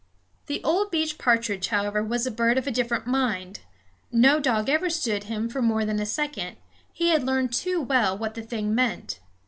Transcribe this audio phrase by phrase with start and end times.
[0.47, 3.59] The old beech partridge, however, was a bird of a different mind.
[4.11, 6.57] No dog ever stood him for more than a second;
[6.91, 9.19] he had learned too well what the thing meant.